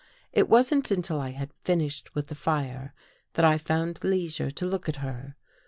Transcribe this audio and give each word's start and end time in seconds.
It 0.33 0.49
wasn't 0.49 0.89
until 0.89 1.21
I 1.21 1.29
had 1.29 1.53
finished 1.63 2.15
with 2.15 2.25
the 2.25 2.33
fire 2.33 2.95
that 3.33 3.45
I 3.45 3.59
found 3.59 4.03
leisure 4.03 4.49
to 4.49 4.65
look 4.65 4.89
at 4.89 4.95
her. 5.05 5.35